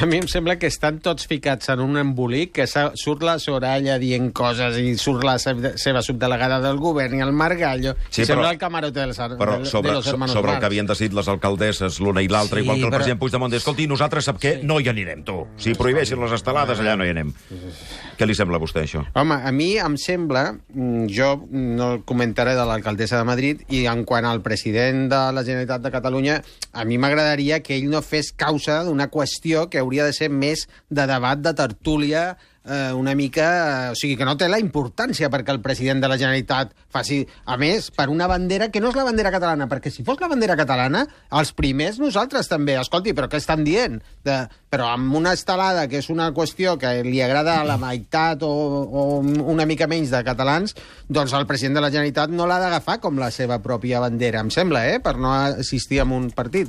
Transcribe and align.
A 0.00 0.06
mi 0.06 0.16
em 0.18 0.26
sembla 0.28 0.56
que 0.58 0.66
estan 0.66 0.98
tots 1.00 1.26
ficats 1.30 1.68
en 1.72 1.78
un 1.80 1.96
embolic, 2.00 2.50
que 2.56 2.64
surt 2.66 3.22
la 3.22 3.36
Soraya 3.38 3.94
dient 4.02 4.32
coses 4.34 4.76
i 4.82 4.96
surt 4.98 5.22
la 5.24 5.36
se- 5.38 5.54
seva 5.80 6.02
subdelegada 6.02 6.58
del 6.60 6.80
govern 6.82 7.14
i 7.20 7.22
el 7.22 7.32
Margallo, 7.32 7.94
Sí, 8.10 8.22
i 8.22 8.24
sembla 8.26 8.48
però- 8.48 8.52
el 8.52 8.58
camarote 8.58 8.98
dels, 9.00 9.18
Però 9.18 9.56
del- 9.58 9.66
sobre, 9.66 9.90
de 9.90 9.94
los 9.96 10.06
hermanos 10.06 10.32
sobre 10.34 10.52
el 10.52 10.58
que 10.58 10.66
havien 10.66 10.86
decidit 10.86 11.12
les 11.14 11.28
alcaldesses 11.28 12.00
l'una 12.00 12.22
i 12.22 12.28
l'altra, 12.28 12.58
Sí, 12.58 12.64
igual 12.64 12.78
que 12.78 12.84
el 12.84 12.90
però- 12.90 12.96
president 12.96 13.20
Puigdemont, 13.20 13.54
escolti, 13.54 13.86
nosaltres 13.86 14.24
sap 14.24 14.40
què? 14.40 14.62
No 14.62 14.80
hi 14.80 14.88
anirem, 14.88 15.22
tu. 15.24 15.46
Si 15.56 15.74
prohibeixin 15.74 16.20
les 16.20 16.32
estelades, 16.32 16.78
allà 16.80 16.96
no 16.96 17.04
hi 17.06 17.10
anem. 17.10 17.32
Què 18.18 18.26
li 18.26 18.34
sembla 18.34 18.56
a 18.58 18.60
vostè, 18.60 18.82
això? 18.82 19.06
Home, 19.14 19.34
a 19.34 19.52
mi 19.52 19.76
em 19.78 19.96
sembla, 19.96 20.56
mm, 20.74 21.06
jo 21.08 21.46
no 21.50 22.02
comentaré 22.04 22.54
de 22.54 22.64
l'alcaldessa 22.64 23.16
de 23.18 23.24
Madrid, 23.24 23.62
i 23.70 23.86
en 23.86 24.04
quant 24.04 24.24
al 24.24 24.42
president 24.42 25.08
de 25.08 25.32
la 25.32 25.42
Generalitat 25.44 25.82
de 25.82 25.90
Catalunya, 25.90 26.42
a 26.72 26.84
mi 26.84 26.98
m'agradaria 26.98 27.60
que 27.62 27.76
ell 27.76 27.88
no 27.90 28.02
fes 28.02 28.32
causa 28.32 28.82
d'una 28.84 29.08
qüestió 29.10 29.68
que 29.68 29.83
hauria 29.84 30.08
de 30.08 30.16
ser 30.16 30.32
més 30.32 30.66
de 30.90 31.06
debat, 31.10 31.40
de 31.40 31.54
tertúlia, 31.54 32.32
eh, 32.64 32.92
una 32.92 33.14
mica... 33.14 33.88
Eh, 33.88 33.92
o 33.92 33.94
sigui, 33.94 34.16
que 34.16 34.26
no 34.26 34.36
té 34.40 34.48
la 34.48 34.60
importància 34.62 35.30
perquè 35.32 35.52
el 35.54 35.62
president 35.64 36.02
de 36.02 36.10
la 36.10 36.18
Generalitat 36.20 36.72
faci... 36.92 37.22
A 37.44 37.58
més, 37.60 37.90
per 37.94 38.08
una 38.10 38.26
bandera 38.30 38.70
que 38.72 38.80
no 38.80 38.90
és 38.90 38.98
la 38.98 39.06
bandera 39.06 39.32
catalana, 39.34 39.68
perquè 39.70 39.92
si 39.92 40.04
fos 40.06 40.20
la 40.22 40.30
bandera 40.32 40.56
catalana, 40.58 41.04
els 41.36 41.52
primers 41.56 42.00
nosaltres 42.02 42.48
també. 42.50 42.78
Escolti, 42.80 43.14
però 43.16 43.28
què 43.30 43.40
estan 43.42 43.64
dient? 43.66 44.00
De, 44.24 44.38
però 44.72 44.88
amb 44.94 45.14
una 45.14 45.34
estelada, 45.36 45.86
que 45.90 46.00
és 46.00 46.10
una 46.12 46.30
qüestió 46.34 46.76
que 46.80 46.96
li 47.06 47.20
agrada 47.22 47.60
a 47.60 47.68
la 47.68 47.78
meitat 47.80 48.42
o, 48.46 48.50
o 48.50 49.04
una 49.52 49.68
mica 49.68 49.88
menys 49.90 50.12
de 50.14 50.24
catalans, 50.26 50.74
doncs 51.08 51.34
el 51.36 51.46
president 51.50 51.78
de 51.78 51.84
la 51.84 51.92
Generalitat 51.92 52.32
no 52.32 52.48
l'ha 52.48 52.60
d'agafar 52.62 52.98
com 53.02 53.20
la 53.20 53.30
seva 53.34 53.60
pròpia 53.62 54.02
bandera, 54.02 54.42
em 54.42 54.50
sembla, 54.54 54.86
eh? 54.88 55.00
per 55.04 55.16
no 55.20 55.34
assistir 55.34 56.00
a 56.00 56.08
un 56.08 56.30
partit. 56.34 56.62